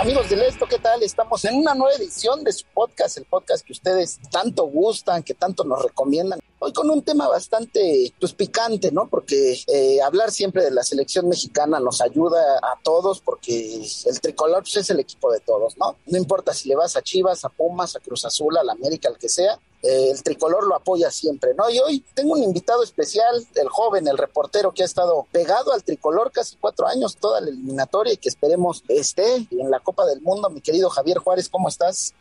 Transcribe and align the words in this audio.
Amigos 0.00 0.30
del 0.30 0.40
Esto, 0.40 0.66
¿qué 0.66 0.78
tal? 0.78 1.02
Estamos 1.02 1.44
en 1.44 1.56
una 1.56 1.74
nueva 1.74 1.92
edición 1.94 2.42
de 2.42 2.54
su 2.54 2.64
podcast, 2.72 3.18
el 3.18 3.26
podcast 3.26 3.62
que 3.62 3.74
ustedes 3.74 4.18
tanto 4.30 4.64
gustan, 4.64 5.22
que 5.22 5.34
tanto 5.34 5.62
nos 5.62 5.82
recomiendan. 5.82 6.40
Hoy 6.62 6.74
con 6.74 6.90
un 6.90 7.00
tema 7.00 7.26
bastante 7.26 8.12
pues, 8.20 8.34
picante, 8.34 8.92
¿no? 8.92 9.08
Porque 9.08 9.58
eh, 9.66 10.02
hablar 10.02 10.30
siempre 10.30 10.62
de 10.62 10.70
la 10.70 10.82
selección 10.82 11.26
mexicana 11.26 11.80
nos 11.80 12.02
ayuda 12.02 12.58
a 12.58 12.78
todos 12.82 13.22
porque 13.22 13.82
el 14.04 14.20
tricolor 14.20 14.62
pues, 14.62 14.76
es 14.76 14.90
el 14.90 15.00
equipo 15.00 15.32
de 15.32 15.40
todos, 15.40 15.78
¿no? 15.78 15.96
No 16.04 16.18
importa 16.18 16.52
si 16.52 16.68
le 16.68 16.76
vas 16.76 16.98
a 16.98 17.02
Chivas, 17.02 17.46
a 17.46 17.48
Pumas, 17.48 17.96
a 17.96 18.00
Cruz 18.00 18.26
Azul, 18.26 18.58
a 18.58 18.62
la 18.62 18.72
América, 18.72 19.08
al 19.08 19.16
que 19.16 19.30
sea, 19.30 19.58
eh, 19.82 20.10
el 20.10 20.22
tricolor 20.22 20.66
lo 20.66 20.76
apoya 20.76 21.10
siempre, 21.10 21.54
¿no? 21.54 21.70
Y 21.70 21.78
hoy 21.78 22.04
tengo 22.12 22.34
un 22.34 22.42
invitado 22.42 22.82
especial, 22.82 23.46
el 23.54 23.68
joven, 23.70 24.06
el 24.06 24.18
reportero 24.18 24.72
que 24.72 24.82
ha 24.82 24.86
estado 24.86 25.26
pegado 25.32 25.72
al 25.72 25.82
tricolor 25.82 26.30
casi 26.30 26.56
cuatro 26.56 26.86
años, 26.86 27.16
toda 27.16 27.40
la 27.40 27.48
eliminatoria 27.48 28.12
y 28.12 28.18
que 28.18 28.28
esperemos 28.28 28.84
esté 28.88 29.46
en 29.50 29.70
la 29.70 29.80
Copa 29.80 30.04
del 30.04 30.20
Mundo. 30.20 30.50
Mi 30.50 30.60
querido 30.60 30.90
Javier 30.90 31.16
Juárez, 31.20 31.48
¿cómo 31.48 31.70
estás? 31.70 32.12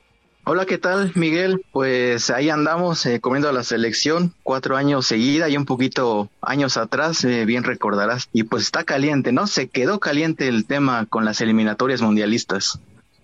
Hola, 0.52 0.66
¿qué 0.66 0.80
tal, 0.80 1.12
Miguel? 1.14 1.64
Pues 1.72 2.32
ahí 2.32 2.50
andamos 2.50 3.06
eh, 3.06 3.20
comiendo 3.20 3.50
a 3.50 3.54
la 3.54 3.62
selección, 3.62 4.34
cuatro 4.42 4.78
años 4.78 5.06
seguida 5.06 5.48
y 5.48 5.56
un 5.56 5.66
poquito 5.66 6.28
años 6.42 6.76
atrás, 6.76 7.24
eh, 7.24 7.46
bien 7.46 7.64
recordarás. 7.64 8.30
Y 8.34 8.42
pues 8.42 8.64
está 8.64 8.84
caliente, 8.84 9.32
¿no? 9.32 9.46
Se 9.46 9.68
quedó 9.68 10.00
caliente 10.00 10.48
el 10.48 10.66
tema 10.66 11.06
con 11.06 11.24
las 11.24 11.42
eliminatorias 11.42 12.02
mundialistas 12.02 12.80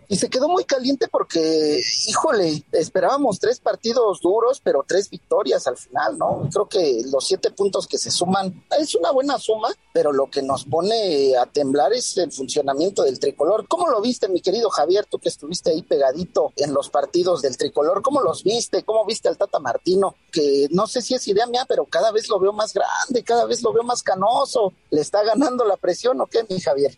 y 0.08 0.18
se 0.18 0.30
quedó 0.30 0.48
muy 0.48 0.66
caliente 0.66 1.08
porque, 1.08 1.82
híjole, 2.08 2.64
esperábamos 2.72 3.40
tres 3.40 3.60
partidos 3.60 4.20
duros, 4.22 4.62
pero 4.64 4.84
tres 4.88 5.10
victorias 5.10 5.68
al 5.68 5.78
final, 5.78 6.18
¿no? 6.18 6.48
Creo 6.52 6.68
que 6.68 7.02
los 7.12 7.26
siete 7.26 7.52
puntos 7.52 7.88
que 7.88 7.98
se 7.98 8.12
suman 8.12 8.66
es 8.78 8.96
una 8.96 9.12
buena 9.12 9.38
suma, 9.40 9.70
pero 9.94 10.12
lo 10.12 10.30
que 10.30 10.42
nos 10.42 10.66
pone 10.66 11.36
a 11.38 11.46
temblar 11.46 11.94
es 11.94 12.18
el 12.18 12.32
funcionamiento 12.32 13.04
del 13.04 13.20
tricolor. 13.20 13.68
¿Cómo 13.68 13.90
lo 13.90 14.02
viste, 14.02 14.28
mi 14.28 14.42
querido 14.42 14.70
Javier, 14.70 15.06
tú 15.06 15.20
que 15.20 15.30
estuviste 15.30 15.72
ahí 15.72 15.82
pegadito 15.82 16.54
en 16.58 16.74
los 16.74 16.90
partidos 16.90 17.42
del 17.42 17.58
tricolor? 17.58 18.02
¿Cómo 18.02 18.22
los 18.22 18.44
viste? 18.44 18.84
¿Cómo 18.84 19.06
viste 19.06 19.28
al 19.28 19.38
Tata 19.38 19.60
Martino? 19.60 20.16
Que 20.32 20.68
no 20.72 20.88
sé 20.88 21.02
si 21.02 21.16
es 21.16 21.28
idea 21.28 21.48
mía, 21.48 21.66
pero 21.68 21.86
cada 21.86 22.12
vez 22.12 22.30
lo 22.30 22.40
veo 22.40 22.54
más 22.54 22.74
grande, 22.74 23.24
cada 23.24 23.46
vez 23.46 23.62
lo 23.62 23.74
veo 23.74 23.84
más 23.84 24.04
canoso. 24.04 24.74
¿Le 24.92 25.02
está 25.02 25.24
ganando 25.24 25.66
la 25.66 25.78
presión 25.78 26.20
o 26.22 26.28
qué, 26.28 26.46
mi 26.50 26.60
Javier? 26.60 26.98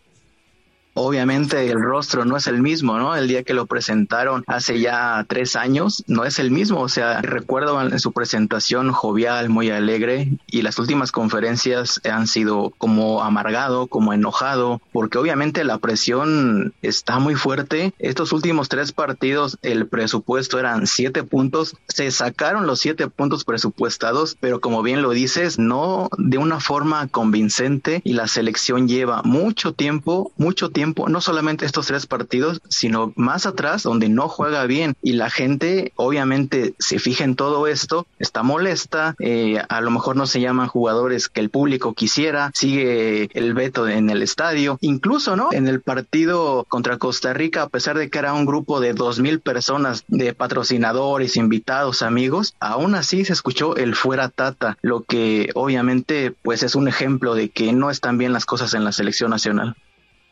Obviamente 1.00 1.70
el 1.70 1.80
rostro 1.80 2.24
no 2.24 2.36
es 2.36 2.48
el 2.48 2.60
mismo, 2.60 2.98
¿no? 2.98 3.14
El 3.14 3.28
día 3.28 3.44
que 3.44 3.54
lo 3.54 3.66
presentaron 3.66 4.42
hace 4.48 4.80
ya 4.80 5.24
tres 5.28 5.54
años 5.54 6.02
no 6.08 6.24
es 6.24 6.40
el 6.40 6.50
mismo. 6.50 6.80
O 6.80 6.88
sea, 6.88 7.22
recuerdo 7.22 7.80
en 7.80 8.00
su 8.00 8.10
presentación 8.10 8.90
jovial, 8.90 9.48
muy 9.48 9.70
alegre 9.70 10.32
y 10.48 10.62
las 10.62 10.76
últimas 10.80 11.12
conferencias 11.12 12.00
han 12.04 12.26
sido 12.26 12.72
como 12.78 13.22
amargado, 13.22 13.86
como 13.86 14.12
enojado, 14.12 14.80
porque 14.90 15.18
obviamente 15.18 15.62
la 15.62 15.78
presión 15.78 16.74
está 16.82 17.20
muy 17.20 17.36
fuerte. 17.36 17.94
Estos 18.00 18.32
últimos 18.32 18.68
tres 18.68 18.90
partidos 18.90 19.56
el 19.62 19.86
presupuesto 19.86 20.58
eran 20.58 20.88
siete 20.88 21.22
puntos. 21.22 21.76
Se 21.86 22.10
sacaron 22.10 22.66
los 22.66 22.80
siete 22.80 23.06
puntos 23.06 23.44
presupuestados, 23.44 24.36
pero 24.40 24.60
como 24.60 24.82
bien 24.82 25.02
lo 25.02 25.10
dices, 25.10 25.60
no 25.60 26.08
de 26.18 26.38
una 26.38 26.58
forma 26.58 27.06
convincente 27.06 28.00
y 28.02 28.14
la 28.14 28.26
selección 28.26 28.88
lleva 28.88 29.22
mucho 29.22 29.74
tiempo, 29.74 30.32
mucho 30.36 30.70
tiempo 30.70 30.87
no 31.08 31.20
solamente 31.20 31.66
estos 31.66 31.86
tres 31.86 32.06
partidos, 32.06 32.60
sino 32.68 33.12
más 33.16 33.46
atrás, 33.46 33.82
donde 33.82 34.08
no 34.08 34.28
juega 34.28 34.64
bien. 34.66 34.94
Y 35.02 35.12
la 35.12 35.30
gente 35.30 35.92
obviamente 35.96 36.74
se 36.78 36.98
fija 36.98 37.24
en 37.24 37.36
todo 37.36 37.66
esto, 37.66 38.06
está 38.18 38.42
molesta, 38.42 39.14
eh, 39.18 39.62
a 39.68 39.80
lo 39.80 39.90
mejor 39.90 40.16
no 40.16 40.26
se 40.26 40.40
llaman 40.40 40.68
jugadores 40.68 41.28
que 41.28 41.40
el 41.40 41.50
público 41.50 41.94
quisiera, 41.94 42.50
sigue 42.54 43.28
el 43.34 43.54
veto 43.54 43.88
en 43.88 44.10
el 44.10 44.22
estadio, 44.22 44.78
incluso, 44.80 45.36
¿no? 45.36 45.48
En 45.52 45.68
el 45.68 45.80
partido 45.80 46.64
contra 46.68 46.98
Costa 46.98 47.32
Rica, 47.32 47.62
a 47.62 47.68
pesar 47.68 47.98
de 47.98 48.10
que 48.10 48.18
era 48.18 48.32
un 48.32 48.46
grupo 48.46 48.80
de 48.80 48.94
dos 48.94 49.20
mil 49.20 49.40
personas 49.40 50.04
de 50.08 50.34
patrocinadores, 50.34 51.36
invitados, 51.36 52.02
amigos, 52.02 52.54
aún 52.60 52.94
así 52.94 53.24
se 53.24 53.32
escuchó 53.32 53.76
el 53.76 53.94
fuera 53.94 54.28
tata, 54.28 54.76
lo 54.82 55.02
que 55.02 55.50
obviamente 55.54 56.34
pues 56.42 56.62
es 56.62 56.74
un 56.74 56.88
ejemplo 56.88 57.34
de 57.34 57.48
que 57.48 57.72
no 57.72 57.90
están 57.90 58.18
bien 58.18 58.32
las 58.32 58.46
cosas 58.46 58.74
en 58.74 58.84
la 58.84 58.92
selección 58.92 59.30
nacional 59.30 59.76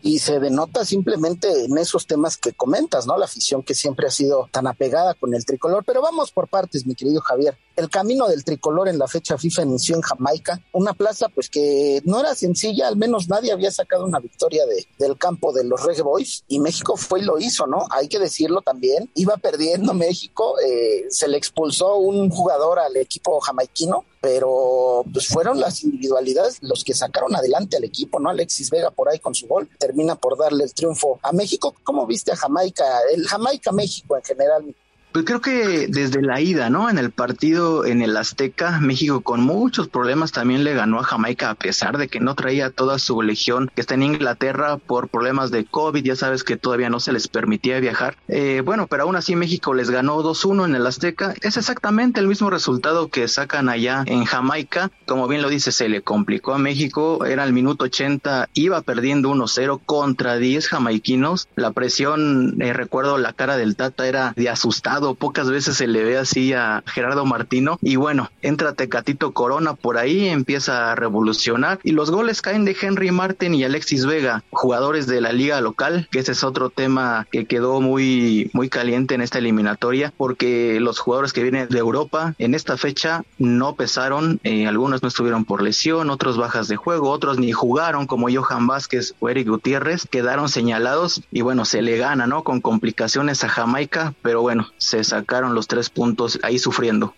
y 0.02 0.18
se 0.18 0.38
denota 0.38 0.84
simplemente 0.84 1.64
en 1.64 1.78
esos 1.78 2.06
temas 2.06 2.36
que 2.36 2.52
comentas, 2.52 3.06
¿no? 3.06 3.16
La 3.16 3.24
afición 3.24 3.62
que 3.62 3.74
siempre 3.74 4.06
ha 4.06 4.10
sido 4.10 4.48
tan 4.52 4.66
apegada 4.66 5.14
con 5.14 5.34
el 5.34 5.44
tricolor. 5.44 5.84
Pero 5.84 6.02
vamos 6.02 6.32
por 6.32 6.48
partes, 6.48 6.86
mi 6.86 6.94
querido 6.94 7.20
Javier. 7.20 7.56
El 7.76 7.90
camino 7.90 8.26
del 8.26 8.42
tricolor 8.42 8.88
en 8.88 8.98
la 8.98 9.06
fecha 9.06 9.36
FIFA 9.36 9.62
inició 9.62 9.96
en 9.96 10.02
Jamaica, 10.02 10.60
una 10.72 10.94
plaza 10.94 11.28
pues 11.28 11.50
que 11.50 12.00
no 12.04 12.18
era 12.20 12.34
sencilla, 12.34 12.88
al 12.88 12.96
menos 12.96 13.28
nadie 13.28 13.52
había 13.52 13.70
sacado 13.70 14.04
una 14.06 14.18
victoria 14.18 14.64
de, 14.64 14.86
del 14.98 15.18
campo 15.18 15.52
de 15.52 15.64
los 15.64 15.84
Reggae 15.84 16.02
Boys 16.02 16.44
y 16.48 16.58
México 16.58 16.96
fue 16.96 17.20
y 17.20 17.24
lo 17.24 17.38
hizo, 17.38 17.66
¿no? 17.66 17.86
Hay 17.90 18.08
que 18.08 18.18
decirlo 18.18 18.62
también, 18.62 19.10
iba 19.14 19.36
perdiendo 19.36 19.92
México, 19.92 20.58
eh, 20.60 21.04
se 21.10 21.28
le 21.28 21.36
expulsó 21.36 21.96
un 21.96 22.30
jugador 22.30 22.78
al 22.78 22.96
equipo 22.96 23.40
jamaiquino, 23.40 24.04
pero 24.20 25.04
pues 25.12 25.28
fueron 25.28 25.60
las 25.60 25.84
individualidades 25.84 26.58
los 26.62 26.82
que 26.82 26.94
sacaron 26.94 27.36
adelante 27.36 27.76
al 27.76 27.84
equipo, 27.84 28.18
¿no? 28.18 28.30
Alexis 28.30 28.70
Vega 28.70 28.90
por 28.90 29.08
ahí 29.08 29.18
con 29.18 29.34
su 29.34 29.46
gol 29.46 29.68
termina 29.78 30.16
por 30.16 30.38
darle 30.38 30.64
el 30.64 30.74
triunfo 30.74 31.20
a 31.22 31.32
México. 31.32 31.74
¿Cómo 31.84 32.06
viste 32.06 32.32
a 32.32 32.36
Jamaica, 32.36 32.84
el 33.14 33.26
Jamaica-México 33.26 34.16
en 34.16 34.24
general? 34.24 34.74
Pues 35.16 35.24
creo 35.24 35.40
que 35.40 35.86
desde 35.88 36.20
la 36.20 36.42
ida, 36.42 36.68
¿no? 36.68 36.90
En 36.90 36.98
el 36.98 37.10
partido 37.10 37.86
en 37.86 38.02
el 38.02 38.18
Azteca, 38.18 38.80
México 38.80 39.22
con 39.22 39.40
muchos 39.40 39.88
problemas 39.88 40.30
también 40.30 40.62
le 40.62 40.74
ganó 40.74 41.00
a 41.00 41.04
Jamaica 41.04 41.48
a 41.48 41.54
pesar 41.54 41.96
de 41.96 42.08
que 42.08 42.20
no 42.20 42.34
traía 42.34 42.68
toda 42.68 42.98
su 42.98 43.22
legión 43.22 43.70
que 43.74 43.80
está 43.80 43.94
en 43.94 44.02
Inglaterra 44.02 44.76
por 44.76 45.08
problemas 45.08 45.50
de 45.50 45.64
COVID, 45.64 46.04
ya 46.04 46.16
sabes 46.16 46.44
que 46.44 46.58
todavía 46.58 46.90
no 46.90 47.00
se 47.00 47.14
les 47.14 47.28
permitía 47.28 47.80
viajar. 47.80 48.18
Eh, 48.28 48.60
bueno, 48.62 48.88
pero 48.88 49.04
aún 49.04 49.16
así 49.16 49.36
México 49.36 49.72
les 49.72 49.88
ganó 49.88 50.22
2-1 50.22 50.66
en 50.66 50.74
el 50.74 50.86
Azteca. 50.86 51.32
Es 51.40 51.56
exactamente 51.56 52.20
el 52.20 52.28
mismo 52.28 52.50
resultado 52.50 53.08
que 53.08 53.26
sacan 53.26 53.70
allá 53.70 54.04
en 54.04 54.26
Jamaica. 54.26 54.90
Como 55.06 55.28
bien 55.28 55.40
lo 55.40 55.48
dice, 55.48 55.72
se 55.72 55.88
le 55.88 56.02
complicó 56.02 56.52
a 56.52 56.58
México. 56.58 57.24
Era 57.24 57.44
el 57.44 57.54
minuto 57.54 57.86
80, 57.86 58.50
iba 58.52 58.82
perdiendo 58.82 59.30
1-0 59.30 59.80
contra 59.86 60.36
10 60.36 60.68
jamaiquinos. 60.68 61.48
La 61.56 61.72
presión, 61.72 62.60
eh, 62.60 62.74
recuerdo 62.74 63.16
la 63.16 63.32
cara 63.32 63.56
del 63.56 63.76
Tata 63.76 64.06
era 64.06 64.34
de 64.36 64.50
asustado 64.50 65.05
pocas 65.14 65.50
veces 65.50 65.76
se 65.76 65.86
le 65.86 66.04
ve 66.04 66.18
así 66.18 66.52
a 66.52 66.82
Gerardo 66.86 67.24
Martino 67.24 67.78
y 67.80 67.96
bueno, 67.96 68.30
entra 68.42 68.74
Tecatito 68.74 69.32
Corona 69.32 69.74
por 69.74 69.98
ahí, 69.98 70.28
empieza 70.28 70.92
a 70.92 70.94
revolucionar 70.94 71.78
y 71.82 71.92
los 71.92 72.10
goles 72.10 72.42
caen 72.42 72.64
de 72.64 72.76
Henry 72.80 73.10
Martin 73.10 73.54
y 73.54 73.64
Alexis 73.64 74.06
Vega, 74.06 74.42
jugadores 74.50 75.06
de 75.06 75.20
la 75.20 75.32
liga 75.32 75.60
local, 75.60 76.08
que 76.10 76.18
ese 76.18 76.32
es 76.32 76.44
otro 76.44 76.70
tema 76.70 77.26
que 77.30 77.46
quedó 77.46 77.80
muy 77.80 78.50
muy 78.52 78.68
caliente 78.68 79.14
en 79.14 79.22
esta 79.22 79.38
eliminatoria 79.38 80.12
porque 80.16 80.78
los 80.80 80.98
jugadores 80.98 81.32
que 81.32 81.42
vienen 81.42 81.68
de 81.68 81.78
Europa 81.78 82.34
en 82.38 82.54
esta 82.54 82.76
fecha 82.76 83.22
no 83.38 83.74
pesaron, 83.74 84.40
eh, 84.44 84.66
algunos 84.66 85.02
no 85.02 85.08
estuvieron 85.08 85.44
por 85.44 85.62
lesión, 85.62 86.10
otros 86.10 86.36
bajas 86.36 86.68
de 86.68 86.76
juego, 86.76 87.10
otros 87.10 87.38
ni 87.38 87.52
jugaron 87.52 88.06
como 88.06 88.28
Johan 88.30 88.66
Vázquez 88.66 89.14
o 89.20 89.28
Eric 89.28 89.48
Gutiérrez, 89.48 90.06
quedaron 90.10 90.48
señalados 90.48 91.22
y 91.30 91.42
bueno, 91.42 91.64
se 91.64 91.82
le 91.82 91.96
gana, 91.96 92.26
¿no? 92.26 92.42
Con 92.42 92.60
complicaciones 92.60 93.44
a 93.44 93.48
Jamaica, 93.48 94.14
pero 94.22 94.42
bueno, 94.42 94.68
se 94.86 95.02
sacaron 95.02 95.54
los 95.54 95.66
tres 95.66 95.90
puntos 95.90 96.38
ahí 96.42 96.58
sufriendo. 96.58 97.12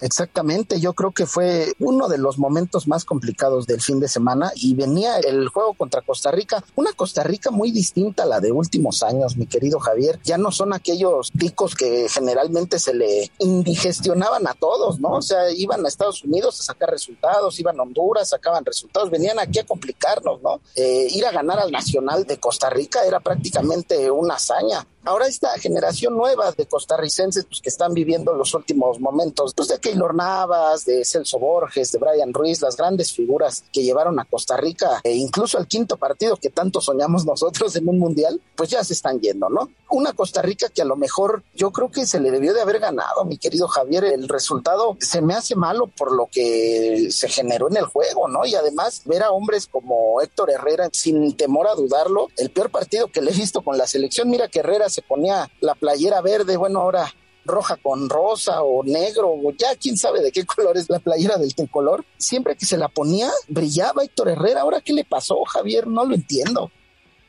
Exactamente, 0.00 0.80
yo 0.80 0.92
creo 0.92 1.12
que 1.12 1.24
fue 1.24 1.72
uno 1.78 2.08
de 2.08 2.18
los 2.18 2.38
momentos 2.38 2.88
más 2.88 3.04
complicados 3.04 3.66
del 3.66 3.80
fin 3.80 4.00
de 4.00 4.08
semana 4.08 4.50
y 4.54 4.74
venía 4.74 5.18
el 5.18 5.48
juego 5.48 5.74
contra 5.74 6.02
Costa 6.02 6.30
Rica, 6.30 6.64
una 6.74 6.92
Costa 6.92 7.22
Rica 7.22 7.50
muy 7.50 7.70
distinta 7.70 8.24
a 8.24 8.26
la 8.26 8.40
de 8.40 8.52
últimos 8.52 9.02
años, 9.02 9.36
mi 9.36 9.46
querido 9.46 9.78
Javier. 9.78 10.18
Ya 10.24 10.36
no 10.36 10.50
son 10.50 10.72
aquellos 10.72 11.30
picos 11.30 11.74
que 11.74 12.08
generalmente 12.08 12.78
se 12.78 12.92
le 12.92 13.30
indigestionaban 13.38 14.46
a 14.46 14.54
todos, 14.54 15.00
¿no? 15.00 15.12
O 15.12 15.22
sea, 15.22 15.50
iban 15.52 15.84
a 15.84 15.88
Estados 15.88 16.24
Unidos 16.24 16.60
a 16.60 16.64
sacar 16.64 16.90
resultados, 16.90 17.58
iban 17.60 17.78
a 17.78 17.84
Honduras, 17.84 18.30
sacaban 18.30 18.64
resultados, 18.64 19.10
venían 19.10 19.38
aquí 19.38 19.60
a 19.60 19.66
complicarnos, 19.66 20.42
¿no? 20.42 20.60
Eh, 20.74 21.06
ir 21.10 21.24
a 21.24 21.32
ganar 21.32 21.60
al 21.60 21.70
Nacional 21.70 22.24
de 22.24 22.38
Costa 22.38 22.68
Rica 22.68 23.04
era 23.06 23.20
prácticamente 23.20 24.10
una 24.10 24.34
hazaña. 24.34 24.86
Ahora 25.06 25.26
esta 25.26 25.50
generación 25.58 26.16
nueva 26.16 26.50
de 26.52 26.64
costarricenses 26.64 27.44
pues, 27.44 27.60
que 27.60 27.68
están 27.68 27.92
viviendo 27.92 28.32
los 28.32 28.54
últimos 28.54 29.00
momentos 29.00 29.52
pues, 29.54 29.68
de 29.68 29.78
Keylor 29.78 30.14
Navas, 30.14 30.86
de 30.86 31.04
Celso 31.04 31.38
Borges, 31.38 31.92
de 31.92 31.98
Brian 31.98 32.32
Ruiz, 32.32 32.62
las 32.62 32.74
grandes 32.74 33.12
figuras 33.12 33.64
que 33.70 33.82
llevaron 33.82 34.18
a 34.18 34.24
Costa 34.24 34.56
Rica 34.56 35.02
e 35.04 35.12
incluso 35.12 35.58
al 35.58 35.68
quinto 35.68 35.98
partido 35.98 36.38
que 36.38 36.48
tanto 36.48 36.80
soñamos 36.80 37.26
nosotros 37.26 37.76
en 37.76 37.86
un 37.86 37.98
mundial, 37.98 38.40
pues 38.56 38.70
ya 38.70 38.82
se 38.82 38.94
están 38.94 39.20
yendo, 39.20 39.50
¿no? 39.50 39.68
Una 39.90 40.14
Costa 40.14 40.40
Rica 40.40 40.70
que 40.70 40.80
a 40.80 40.86
lo 40.86 40.96
mejor 40.96 41.42
yo 41.54 41.70
creo 41.70 41.90
que 41.90 42.06
se 42.06 42.18
le 42.18 42.30
debió 42.30 42.54
de 42.54 42.62
haber 42.62 42.80
ganado, 42.80 43.26
mi 43.26 43.36
querido 43.36 43.68
Javier, 43.68 44.04
el 44.04 44.26
resultado 44.26 44.96
se 45.00 45.20
me 45.20 45.34
hace 45.34 45.54
malo 45.54 45.86
por 45.86 46.12
lo 46.12 46.30
que 46.32 47.08
se 47.10 47.28
generó 47.28 47.68
en 47.68 47.76
el 47.76 47.84
juego, 47.84 48.26
¿no? 48.28 48.46
Y 48.46 48.54
además 48.54 49.02
ver 49.04 49.22
a 49.22 49.32
hombres 49.32 49.66
como 49.66 50.22
Héctor 50.22 50.50
Herrera 50.50 50.88
sin 50.92 51.36
temor 51.36 51.68
a 51.68 51.74
dudarlo, 51.74 52.28
el 52.38 52.50
peor 52.50 52.70
partido 52.70 53.08
que 53.08 53.20
le 53.20 53.32
he 53.32 53.34
visto 53.34 53.60
con 53.60 53.76
la 53.76 53.86
selección, 53.86 54.30
mira 54.30 54.48
que 54.48 54.60
Herrera 54.60 54.88
se 54.94 55.02
ponía 55.02 55.50
la 55.60 55.74
playera 55.74 56.20
verde, 56.20 56.56
bueno, 56.56 56.80
ahora 56.80 57.12
roja 57.44 57.76
con 57.76 58.08
rosa 58.08 58.62
o 58.62 58.82
negro, 58.82 59.28
o 59.28 59.52
ya 59.52 59.76
quién 59.76 59.96
sabe 59.96 60.20
de 60.20 60.32
qué 60.32 60.44
color 60.46 60.76
es 60.76 60.88
la 60.88 60.98
playera 60.98 61.36
del 61.36 61.52
color. 61.70 62.04
Siempre 62.16 62.56
que 62.56 62.66
se 62.66 62.78
la 62.78 62.88
ponía, 62.88 63.30
brillaba 63.48 64.04
Héctor 64.04 64.30
Herrera. 64.30 64.62
Ahora, 64.62 64.80
¿qué 64.80 64.92
le 64.92 65.04
pasó, 65.04 65.44
Javier? 65.44 65.86
No 65.86 66.04
lo 66.04 66.14
entiendo. 66.14 66.70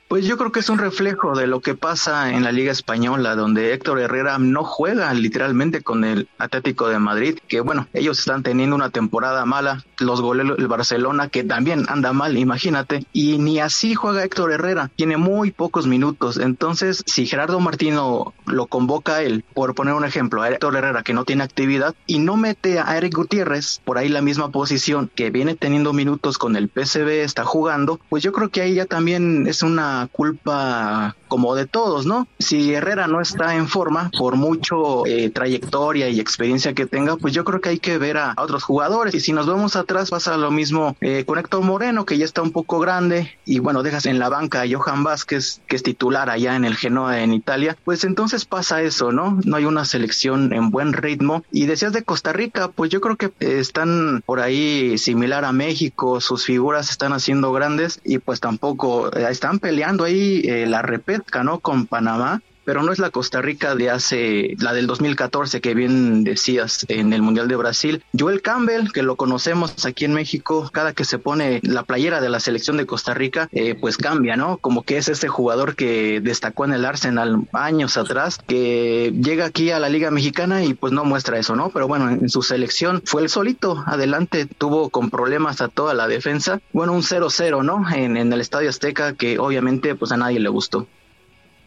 Pues 0.08 0.26
yo 0.26 0.38
creo 0.38 0.52
que 0.52 0.60
es 0.60 0.70
un 0.70 0.78
reflejo 0.78 1.36
de 1.36 1.48
lo 1.48 1.62
que 1.62 1.74
pasa 1.74 2.32
en 2.32 2.44
la 2.44 2.52
Liga 2.52 2.72
Española, 2.72 3.36
donde 3.36 3.74
Héctor 3.74 4.00
Herrera 4.00 4.38
no 4.38 4.64
juega 4.64 5.12
literalmente 5.16 5.82
con 5.82 6.04
el 6.04 6.30
Atlético 6.38 6.88
de 6.90 7.00
Madrid, 7.00 7.40
que 7.48 7.60
bueno, 7.60 7.88
ellos 7.92 8.20
están 8.20 8.44
teniendo 8.44 8.76
una 8.76 8.92
temporada 8.92 9.46
mala, 9.46 9.84
los 9.98 10.22
goles 10.22 10.46
el 10.60 10.68
Barcelona, 10.68 11.30
que 11.30 11.44
también 11.44 11.86
anda 11.90 12.14
mal, 12.14 12.38
imagínate, 12.38 13.08
y 13.14 13.40
ni 13.40 13.60
así 13.60 13.96
juega 13.96 14.24
Héctor 14.24 14.52
Herrera, 14.52 14.92
tiene 14.96 15.18
muy 15.18 15.50
pocos 15.50 15.88
minutos, 15.88 16.38
entonces 16.38 17.02
si 17.08 17.26
Gerardo 17.26 17.60
Martino 17.60 18.36
lo 18.46 18.68
convoca 18.68 19.16
a 19.16 19.24
él, 19.24 19.44
por 19.56 19.74
poner 19.74 19.96
un 19.96 20.06
ejemplo, 20.06 20.44
a 20.44 20.50
Héctor 20.50 20.76
Herrera 20.76 21.02
que 21.02 21.16
no 21.16 21.26
tiene 21.26 21.44
actividad, 21.44 21.96
y 22.06 22.20
no 22.20 22.38
mete 22.38 22.78
a 22.80 22.96
Eric 22.96 23.16
Gutiérrez 23.16 23.82
por 23.84 23.98
ahí 23.98 24.10
la 24.10 24.22
misma 24.22 24.52
posición, 24.52 25.10
que 25.16 25.32
viene 25.32 25.56
teniendo 25.56 25.94
minutos 25.94 26.38
con 26.38 26.56
el 26.56 26.70
PCB, 26.70 27.24
está 27.24 27.44
jugando, 27.44 28.00
pues 28.10 28.22
yo 28.22 28.32
creo 28.32 28.50
que 28.50 28.62
ahí 28.62 28.76
ya 28.76 28.86
también 28.86 29.48
es 29.48 29.64
una 29.64 29.95
culpa 30.12 31.16
como 31.28 31.56
de 31.56 31.66
todos, 31.66 32.06
¿no? 32.06 32.28
Si 32.40 32.74
Herrera 32.74 33.08
no 33.08 33.20
está 33.20 33.56
en 33.56 33.68
forma, 33.68 34.10
por 34.18 34.36
mucho 34.36 35.06
eh, 35.06 35.30
trayectoria 35.30 36.08
y 36.10 36.20
experiencia 36.20 36.74
que 36.74 36.86
tenga, 36.86 37.18
pues 37.18 37.34
yo 37.34 37.44
creo 37.44 37.62
que 37.62 37.70
hay 37.70 37.80
que 37.80 37.98
ver 37.98 38.18
a, 38.18 38.36
otros 38.38 38.64
jugadores. 38.64 39.16
Y 39.16 39.20
si 39.20 39.34
nos 39.34 39.48
vemos 39.48 39.76
atrás, 39.76 40.10
pasa 40.10 40.38
lo 40.38 40.52
mismo 40.52 40.96
eh, 41.02 41.24
con 41.26 41.40
Héctor 41.40 41.64
Moreno, 41.64 42.06
que 42.06 42.18
ya 42.18 42.26
está 42.26 42.42
un 42.42 42.52
poco 42.52 42.80
grande, 42.80 43.32
y 43.46 43.60
bueno, 43.60 43.84
dejas 43.84 44.06
en 44.06 44.20
la 44.20 44.30
banca 44.30 44.62
a 44.62 44.66
Johan 44.70 45.04
Vázquez, 45.04 45.62
que 45.68 45.76
es 45.76 45.84
titular 45.84 46.30
allá 46.30 46.56
en 46.56 46.66
el 46.66 46.76
Genoa 46.76 47.22
en 47.22 47.34
Italia, 47.34 47.78
pues 47.84 48.04
entonces 48.04 48.46
pasa 48.46 48.82
eso, 48.82 49.12
¿no? 49.12 49.40
No 49.44 49.58
hay 49.58 49.66
una 49.66 49.86
selección 49.86 50.54
en 50.54 50.72
buen 50.72 50.94
ritmo. 50.94 51.44
Y 51.52 51.66
decías 51.66 51.94
de 51.94 52.04
Costa 52.04 52.34
Rica, 52.34 52.70
pues 52.70 52.92
yo 52.92 53.02
creo 53.02 53.16
que 53.16 53.32
están 53.40 54.24
por 54.26 54.40
ahí 54.40 54.98
similar 54.98 55.46
a 55.46 55.52
México, 55.52 56.22
sus 56.22 56.46
figuras 56.46 56.90
están 56.90 57.14
haciendo 57.14 57.52
grandes 57.52 58.00
y 58.04 58.20
pues 58.20 58.40
tampoco 58.40 59.12
eh, 59.16 59.28
están 59.30 59.60
peleando 59.60 59.85
ahí 60.04 60.42
eh, 60.46 60.66
la 60.66 60.82
repesca, 60.82 61.44
¿no? 61.44 61.60
Con 61.60 61.86
Panamá 61.86 62.42
pero 62.66 62.84
no 62.84 62.92
es 62.92 63.00
la 63.00 63.12
Costa 63.12 63.42
Rica 63.42 63.76
de 63.76 63.90
hace, 63.90 64.56
la 64.60 64.74
del 64.74 64.88
2014 64.88 65.62
que 65.62 65.74
bien 65.74 66.24
decías 66.24 66.86
en 66.90 67.14
el 67.14 67.22
Mundial 67.22 67.48
de 67.48 67.56
Brasil. 67.56 68.04
Joel 68.18 68.42
Campbell, 68.42 68.92
que 68.92 69.04
lo 69.04 69.16
conocemos 69.16 69.86
aquí 69.86 70.06
en 70.06 70.14
México, 70.14 70.70
cada 70.74 70.94
que 70.94 71.06
se 71.06 71.20
pone 71.20 71.60
la 71.64 71.84
playera 71.84 72.20
de 72.22 72.30
la 72.30 72.40
selección 72.40 72.78
de 72.78 72.86
Costa 72.86 73.14
Rica, 73.14 73.48
eh, 73.52 73.76
pues 73.76 73.98
cambia, 73.98 74.36
¿no? 74.36 74.58
Como 74.58 74.84
que 74.84 74.98
es 74.98 75.08
ese 75.08 75.28
jugador 75.28 75.76
que 75.76 76.20
destacó 76.22 76.66
en 76.66 76.74
el 76.74 76.86
Arsenal 76.86 77.48
años 77.54 77.98
atrás, 77.98 78.40
que 78.46 79.14
llega 79.22 79.46
aquí 79.46 79.72
a 79.72 79.80
la 79.80 79.90
Liga 79.90 80.12
Mexicana 80.12 80.64
y 80.64 80.74
pues 80.74 80.92
no 80.92 81.06
muestra 81.06 81.38
eso, 81.38 81.56
¿no? 81.56 81.70
Pero 81.70 81.88
bueno, 81.88 82.10
en 82.10 82.30
su 82.30 82.42
selección 82.42 83.02
fue 83.06 83.22
el 83.22 83.30
solito, 83.30 83.84
adelante, 83.86 84.46
tuvo 84.46 84.90
con 84.90 85.10
problemas 85.10 85.62
a 85.62 85.68
toda 85.68 85.94
la 85.94 86.08
defensa. 86.08 86.60
Bueno, 86.74 86.94
un 86.94 87.04
0-0, 87.04 87.64
¿no? 87.64 87.86
En, 87.94 88.18
en 88.18 88.34
el 88.34 88.42
Estadio 88.42 88.70
Azteca, 88.70 89.14
que 89.14 89.38
obviamente 89.40 89.96
pues 89.96 90.12
a 90.12 90.18
nadie 90.18 90.40
le 90.40 90.50
gustó. 90.50 90.88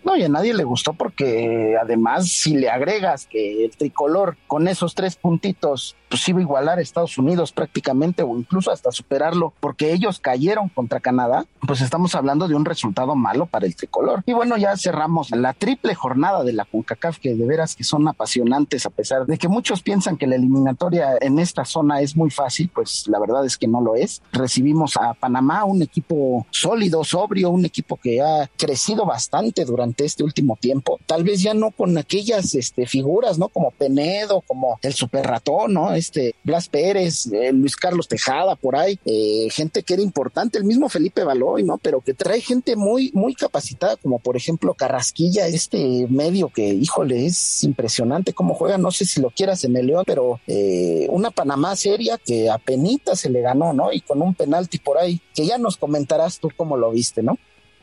No, 0.09 0.17
y 0.17 0.23
a 0.23 0.29
nadie 0.31 0.55
le 0.55 0.65
gustó 0.65 0.95
porque 0.95 1.77
además 1.79 2.31
si 2.31 2.57
le 2.57 2.71
agregas 2.71 3.27
que 3.27 3.67
el 3.67 3.77
tricolor 3.77 4.39
con 4.47 4.67
esos 4.67 4.95
tres 4.95 5.17
puntitos 5.17 5.97
pues 6.09 6.27
iba 6.29 6.39
a 6.39 6.43
igualar 6.43 6.79
a 6.79 6.81
Estados 6.81 7.19
Unidos 7.19 7.53
prácticamente 7.53 8.23
o 8.23 8.37
incluso 8.39 8.71
hasta 8.71 8.91
superarlo 8.91 9.53
porque 9.61 9.93
ellos 9.93 10.19
cayeron 10.19 10.69
contra 10.69 11.01
Canadá, 11.01 11.45
pues 11.67 11.81
estamos 11.81 12.15
hablando 12.15 12.49
de 12.49 12.55
un 12.55 12.65
resultado 12.65 13.15
malo 13.15 13.47
para 13.47 13.67
el 13.67 13.77
tricolor. 13.77 14.23
Y 14.27 14.33
bueno, 14.33 14.57
ya 14.57 14.77
cerramos 14.77 15.31
la 15.31 15.53
triple 15.53 15.95
jornada 15.95 16.45
de 16.45 16.53
la 16.53 16.65
CONCACAF 16.65 17.19
que 17.19 17.35
de 17.35 17.47
veras 17.47 17.77
que 17.77 17.85
son 17.85 18.09
apasionantes 18.09 18.87
a 18.87 18.91
pesar 18.91 19.27
de 19.27 19.39
que 19.39 19.49
muchos 19.49 19.83
piensan 19.83 20.17
que 20.17 20.27
la 20.27 20.37
eliminatoria 20.37 21.19
en 21.21 21.39
esta 21.39 21.65
zona 21.65 22.01
es 22.01 22.17
muy 22.17 22.31
fácil, 22.31 22.71
pues 22.75 23.05
la 23.09 23.19
verdad 23.19 23.45
es 23.45 23.57
que 23.59 23.69
no 23.69 23.81
lo 23.81 23.95
es. 23.95 24.23
Recibimos 24.33 24.97
a 24.97 25.15
Panamá, 25.15 25.65
un 25.65 25.83
equipo 25.83 26.47
sólido, 26.51 27.05
sobrio, 27.05 27.51
un 27.51 27.65
equipo 27.65 27.97
que 27.97 28.23
ha 28.23 28.49
crecido 28.57 29.05
bastante 29.05 29.65
este 30.05 30.25
último 30.25 30.57
tiempo. 30.61 30.99
Tal 31.07 31.25
vez 31.25 31.43
ya 31.43 31.55
no 31.55 31.71
con 31.71 31.97
aquellas 31.99 32.55
este, 32.55 32.87
figuras, 32.87 33.39
¿no? 33.39 33.49
Como 33.49 33.71
Penedo, 33.71 34.43
como 34.47 34.79
el 34.83 34.95
Super 34.95 35.27
Ratón, 35.27 35.75
¿no? 35.75 35.93
este 35.95 36.35
Blas 36.45 36.69
Pérez, 36.69 37.27
eh, 37.33 37.53
Luis 37.53 37.77
Carlos 37.77 38.09
Tejada, 38.09 38.57
por 38.57 38.77
ahí, 38.77 38.99
eh, 39.05 39.49
gente 39.51 39.83
que 39.83 39.95
era 39.95 40.03
importante, 40.03 40.59
el 40.59 40.65
mismo 40.65 40.89
Felipe 40.89 41.25
Baloy, 41.25 41.63
¿no? 41.63 41.79
Pero 41.79 42.01
que 42.01 42.15
trae 42.15 42.41
gente 42.41 42.77
muy, 42.77 43.11
muy 43.15 43.35
capacitada, 43.35 43.97
como 43.97 44.19
por 44.19 44.37
ejemplo 44.37 44.75
Carrasquilla, 44.75 45.47
este 45.47 46.07
medio 46.09 46.49
que, 46.49 46.69
híjole, 46.69 47.27
es 47.27 47.65
impresionante 47.65 48.33
cómo 48.33 48.55
juega, 48.55 48.79
no 48.79 48.91
sé 48.91 49.05
si 49.05 49.21
lo 49.21 49.31
quieras 49.31 49.65
en 49.65 49.77
el 49.77 49.87
León, 49.87 50.05
pero 50.07 50.41
eh, 50.47 51.07
una 51.11 51.31
Panamá 51.31 51.77
seria 51.77 52.19
que 52.19 52.51
a 52.51 52.59
penita 52.59 53.17
se 53.17 53.31
le 53.31 53.41
ganó, 53.41 53.73
¿no? 53.73 53.93
Y 53.93 54.01
con 54.01 54.23
un 54.23 54.35
penalti 54.35 54.79
por 54.79 54.99
ahí, 54.99 55.21
que 55.35 55.47
ya 55.47 55.59
nos 55.59 55.77
comentarás 55.77 56.39
tú 56.39 56.51
cómo 56.57 56.77
lo 56.77 56.91
viste, 56.91 57.23
¿no? 57.23 57.39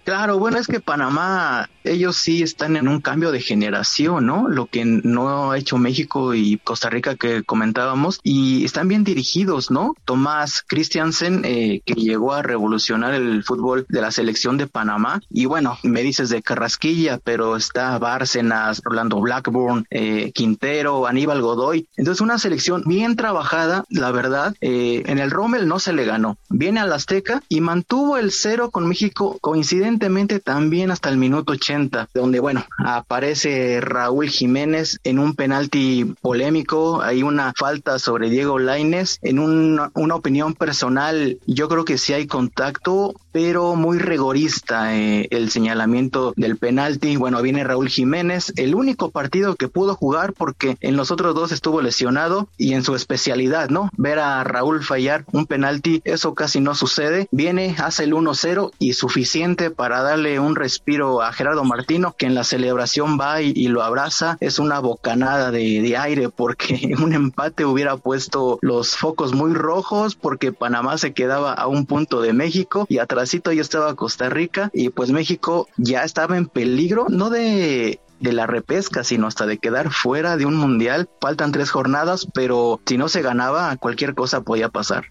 Claro, 0.06 0.38
bueno, 0.38 0.60
es 0.60 0.68
que 0.68 0.80
Panamá, 0.80 1.68
ellos 1.84 2.16
sí 2.16 2.44
están 2.44 2.78
en 2.78 2.88
un 2.88 3.02
cambio 3.02 3.32
de 3.32 3.42
generación, 3.42 4.28
¿no? 4.28 4.48
Lo 4.48 4.68
que 4.68 4.86
no 4.86 5.52
ha 5.52 5.58
hecho 5.58 5.80
México 5.80 6.36
y 6.36 6.60
Costa 6.64 6.92
Rica 6.92 7.16
que 7.16 7.42
comentábamos, 7.42 8.20
y 8.22 8.64
están 8.66 8.88
bien 8.88 9.04
dirigidos, 9.04 9.72
¿no? 9.72 9.96
Tomás 10.06 10.64
Christiansen, 10.68 11.42
eh, 11.44 11.82
que 11.84 11.96
llegó 11.96 12.34
a 12.34 12.44
revolucionar 12.44 13.16
el 13.16 13.44
fútbol 13.44 13.88
de 13.90 14.02
la 14.02 14.12
selección 14.12 14.58
de 14.58 14.68
Panamá, 14.68 15.22
y 15.32 15.46
bueno, 15.46 15.76
me 15.82 16.04
dices 16.04 16.30
de 16.30 16.44
Carrasquilla, 16.44 17.20
pero 17.24 17.56
está 17.56 17.98
Bárcenas, 17.98 18.84
Orlando 18.86 19.20
Blackburn, 19.20 19.88
eh, 19.90 20.32
Quintero, 20.36 21.08
Aníbal 21.08 21.42
Godoy, 21.42 21.88
entonces 21.98 22.22
una 22.22 22.38
selección 22.38 22.84
bien 22.86 23.16
trabajada, 23.16 23.86
la 23.90 24.12
verdad, 24.12 24.54
eh, 24.62 25.02
en 25.08 25.18
el 25.18 25.32
Rommel 25.32 25.68
no 25.68 25.80
se 25.80 25.94
le 25.94 26.06
ganó, 26.06 26.38
viene 26.50 26.80
al 26.80 26.94
Azteca 26.94 27.42
y 27.50 27.60
mantuvo 27.62 28.18
el 28.18 28.32
cero 28.32 28.70
con 28.70 28.88
México 28.88 29.40
coincidente 29.42 29.95
también 30.00 30.92
hasta 30.92 31.10
el 31.10 31.18
minuto 31.18 31.54
80, 31.54 32.10
donde 32.14 32.40
bueno, 32.40 32.66
aparece 32.78 33.80
Raúl 33.82 34.30
Jiménez 34.30 35.00
en 35.04 35.20
un 35.20 35.36
penalti 35.36 36.14
polémico, 36.22 37.02
hay 37.02 37.24
una 37.24 37.54
falta 37.58 38.00
sobre 38.00 38.30
Diego 38.30 38.60
Laines, 38.60 39.20
en 39.22 39.40
una 39.40 40.16
opinión 40.16 40.54
personal, 40.54 41.40
yo 41.46 41.70
creo 41.70 41.86
que 41.86 41.98
si 41.98 42.14
hay 42.14 42.28
contacto, 42.28 43.14
pero 43.36 43.76
muy 43.76 44.00
rigorista 44.00 44.96
eh, 44.96 45.28
el 45.30 45.52
señalamiento 45.52 46.34
del 46.38 46.56
penalti. 46.56 47.18
Bueno, 47.18 47.42
viene 47.42 47.66
Raúl 47.66 47.90
Jiménez, 47.90 48.54
el 48.56 48.76
único 48.76 49.12
partido 49.12 49.58
que 49.58 49.68
pudo 49.68 49.94
jugar 49.94 50.32
porque 50.32 50.78
en 50.80 50.96
los 50.96 51.12
otros 51.12 51.36
dos 51.36 51.52
estuvo 51.52 51.82
lesionado 51.82 52.48
y 52.58 52.76
en 52.76 52.86
su 52.86 52.96
especialidad, 52.96 53.68
¿no? 53.68 53.90
Ver 53.98 54.20
a 54.20 54.42
Raúl 54.46 54.86
fallar 54.86 55.26
un 55.34 55.48
penalti, 55.48 56.02
eso 56.06 56.34
casi 56.34 56.62
no 56.62 56.76
sucede. 56.76 57.28
Viene, 57.30 57.76
hace 57.78 58.06
el 58.06 58.14
1-0 58.14 58.72
y 58.80 58.94
suficiente 58.94 59.70
para 59.70 60.02
darle 60.02 60.40
un 60.40 60.56
respiro 60.56 61.22
a 61.22 61.34
Gerardo 61.34 61.66
Martino, 61.66 62.16
que 62.18 62.28
en 62.28 62.36
la 62.36 62.46
celebración 62.46 63.20
va 63.20 63.42
y, 63.42 63.68
lo 63.68 63.84
abraza. 63.84 64.38
Es 64.40 64.60
una 64.60 64.80
bocanada 64.80 65.52
de, 65.52 65.82
de 65.82 65.98
aire 65.98 66.30
porque 66.30 66.96
un 67.04 67.12
empate 67.12 67.66
hubiera 67.66 67.98
puesto 67.98 68.60
los 68.62 68.96
focos 68.96 69.34
muy 69.34 69.54
rojos 69.54 70.16
porque 70.16 70.54
Panamá 70.54 70.98
se 70.98 71.12
quedaba 71.12 71.52
a 71.52 71.68
un 71.68 71.86
punto 71.86 72.22
de 72.22 72.32
México 72.32 72.86
y 72.88 73.00
atrásito 73.26 73.52
ya 73.52 73.62
estaba 73.62 73.96
Costa 73.96 74.30
Rica 74.30 74.70
y 74.72 74.90
pues 74.90 75.10
México 75.10 75.68
ya 75.78 76.04
estaba 76.04 76.38
en 76.38 76.46
peligro, 76.46 77.08
no 77.10 77.32
de 77.32 78.00
de 78.20 78.32
la 78.32 78.48
repesca, 78.48 79.04
sino 79.04 79.28
hasta 79.28 79.46
de 79.46 79.58
quedar 79.58 79.92
fuera 79.92 80.38
de 80.38 80.46
un 80.46 80.56
mundial. 80.56 81.10
Faltan 81.20 81.52
tres 81.52 81.70
jornadas, 81.70 82.28
pero 82.34 82.80
si 82.86 82.98
no 82.98 83.10
se 83.10 83.22
ganaba, 83.22 83.76
cualquier 83.78 84.16
cosa 84.16 84.42
podía 84.42 84.70
pasar. 84.70 85.06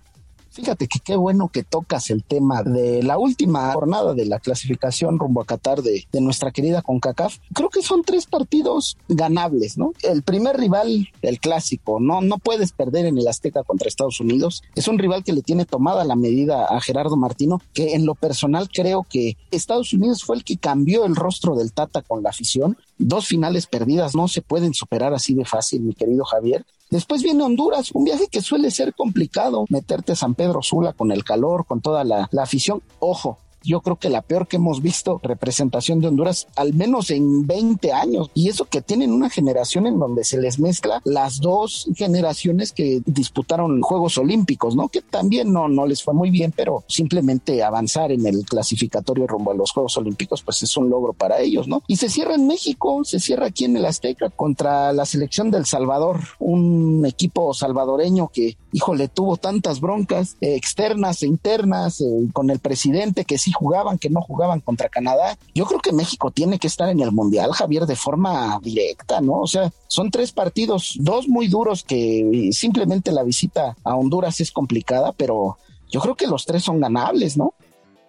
Fíjate 0.54 0.86
que 0.86 1.00
qué 1.00 1.16
bueno 1.16 1.48
que 1.48 1.64
tocas 1.64 2.10
el 2.10 2.22
tema 2.22 2.62
de 2.62 3.02
la 3.02 3.18
última 3.18 3.72
jornada 3.72 4.14
de 4.14 4.24
la 4.24 4.38
clasificación 4.38 5.18
rumbo 5.18 5.40
a 5.40 5.44
Qatar 5.44 5.82
de, 5.82 6.06
de 6.12 6.20
nuestra 6.20 6.52
querida 6.52 6.80
CONCACAF. 6.80 7.38
Creo 7.52 7.70
que 7.70 7.82
son 7.82 8.04
tres 8.04 8.26
partidos 8.26 8.96
ganables, 9.08 9.76
¿no? 9.76 9.94
El 10.04 10.22
primer 10.22 10.56
rival, 10.56 11.08
el 11.22 11.40
clásico, 11.40 11.98
no, 11.98 12.20
no 12.20 12.38
puedes 12.38 12.70
perder 12.70 13.06
en 13.06 13.18
el 13.18 13.26
Azteca 13.26 13.64
contra 13.64 13.88
Estados 13.88 14.20
Unidos. 14.20 14.62
Es 14.76 14.86
un 14.86 14.96
rival 14.96 15.24
que 15.24 15.32
le 15.32 15.42
tiene 15.42 15.64
tomada 15.64 16.04
la 16.04 16.14
medida 16.14 16.66
a 16.66 16.80
Gerardo 16.80 17.16
Martino, 17.16 17.60
que 17.72 17.94
en 17.94 18.06
lo 18.06 18.14
personal 18.14 18.68
creo 18.72 19.04
que 19.10 19.36
Estados 19.50 19.92
Unidos 19.92 20.22
fue 20.22 20.36
el 20.36 20.44
que 20.44 20.56
cambió 20.56 21.04
el 21.04 21.16
rostro 21.16 21.56
del 21.56 21.72
Tata 21.72 22.00
con 22.02 22.22
la 22.22 22.30
afición. 22.30 22.78
Dos 22.96 23.26
finales 23.26 23.66
perdidas 23.66 24.14
no 24.14 24.28
se 24.28 24.40
pueden 24.40 24.72
superar 24.72 25.14
así 25.14 25.34
de 25.34 25.44
fácil, 25.44 25.82
mi 25.82 25.94
querido 25.94 26.24
Javier. 26.24 26.64
Después 26.90 27.22
viene 27.22 27.42
Honduras, 27.42 27.90
un 27.92 28.04
viaje 28.04 28.28
que 28.30 28.40
suele 28.40 28.70
ser 28.70 28.94
complicado, 28.94 29.64
meterte 29.68 30.12
a 30.12 30.16
San 30.16 30.34
Pedro 30.34 30.62
Sula 30.62 30.92
con 30.92 31.12
el 31.12 31.24
calor, 31.24 31.66
con 31.66 31.80
toda 31.80 32.04
la, 32.04 32.28
la 32.30 32.42
afición. 32.42 32.82
Ojo, 33.00 33.38
yo 33.64 33.80
creo 33.80 33.96
que 33.96 34.10
la 34.10 34.22
peor 34.22 34.46
que 34.46 34.56
hemos 34.56 34.82
visto 34.82 35.20
representación 35.22 36.00
de 36.00 36.08
Honduras, 36.08 36.46
al 36.56 36.74
menos 36.74 37.10
en 37.10 37.46
20 37.46 37.92
años. 37.92 38.30
Y 38.34 38.48
eso 38.48 38.66
que 38.66 38.82
tienen 38.82 39.12
una 39.12 39.30
generación 39.30 39.86
en 39.86 39.98
donde 39.98 40.24
se 40.24 40.38
les 40.38 40.58
mezcla 40.58 41.00
las 41.04 41.40
dos 41.40 41.88
generaciones 41.96 42.72
que 42.72 43.00
disputaron 43.06 43.80
Juegos 43.80 44.18
Olímpicos, 44.18 44.76
¿no? 44.76 44.88
Que 44.88 45.00
también 45.02 45.52
no, 45.52 45.68
no 45.68 45.86
les 45.86 46.02
fue 46.02 46.14
muy 46.14 46.30
bien, 46.30 46.52
pero 46.54 46.84
simplemente 46.86 47.62
avanzar 47.62 48.12
en 48.12 48.26
el 48.26 48.44
clasificatorio 48.44 49.26
rumbo 49.26 49.50
a 49.50 49.54
los 49.54 49.72
Juegos 49.72 49.96
Olímpicos, 49.96 50.42
pues 50.42 50.62
es 50.62 50.76
un 50.76 50.90
logro 50.90 51.12
para 51.12 51.40
ellos, 51.40 51.66
¿no? 51.66 51.82
Y 51.88 51.96
se 51.96 52.08
cierra 52.08 52.34
en 52.34 52.46
México, 52.46 53.02
se 53.04 53.20
cierra 53.20 53.46
aquí 53.46 53.64
en 53.64 53.76
el 53.76 53.86
Azteca 53.86 54.30
contra 54.30 54.92
la 54.92 55.06
selección 55.06 55.50
del 55.50 55.66
Salvador, 55.66 56.20
un 56.38 57.04
equipo 57.06 57.54
salvadoreño 57.54 58.30
que, 58.32 58.56
híjole, 58.74 59.06
tuvo 59.06 59.36
tantas 59.36 59.80
broncas 59.80 60.36
eh, 60.40 60.56
externas 60.56 61.22
e 61.22 61.28
internas 61.28 62.00
eh, 62.00 62.04
con 62.32 62.50
el 62.50 62.58
presidente 62.58 63.24
que 63.24 63.38
sí 63.38 63.52
jugaban, 63.52 63.98
que 63.98 64.10
no 64.10 64.20
jugaban 64.20 64.60
contra 64.60 64.88
Canadá. 64.88 65.38
Yo 65.54 65.64
creo 65.64 65.78
que 65.78 65.92
México 65.92 66.32
tiene 66.32 66.58
que 66.58 66.66
estar 66.66 66.88
en 66.88 66.98
el 66.98 67.12
Mundial, 67.12 67.52
Javier, 67.52 67.86
de 67.86 67.94
forma 67.94 68.58
directa, 68.62 69.20
¿no? 69.20 69.42
O 69.42 69.46
sea, 69.46 69.72
son 69.86 70.10
tres 70.10 70.32
partidos, 70.32 70.96
dos 70.98 71.28
muy 71.28 71.46
duros 71.46 71.84
que 71.84 72.50
simplemente 72.50 73.12
la 73.12 73.22
visita 73.22 73.76
a 73.84 73.94
Honduras 73.94 74.40
es 74.40 74.50
complicada, 74.50 75.12
pero 75.12 75.56
yo 75.88 76.00
creo 76.00 76.16
que 76.16 76.26
los 76.26 76.44
tres 76.44 76.64
son 76.64 76.80
ganables, 76.80 77.36
¿no? 77.36 77.54